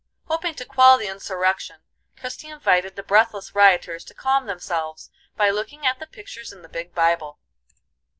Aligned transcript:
Hoping 0.25 0.55
to 0.55 0.65
quell 0.65 0.97
the 0.97 1.05
insurrection 1.05 1.81
Christie 2.17 2.47
invited 2.49 2.95
the 2.95 3.03
breathless 3.03 3.53
rioters 3.53 4.03
to 4.05 4.15
calm 4.15 4.47
themselves 4.47 5.11
by 5.37 5.51
looking 5.51 5.85
at 5.85 5.99
the 5.99 6.07
pictures 6.07 6.51
in 6.51 6.63
the 6.63 6.67
big 6.69 6.95
Bible. 6.95 7.37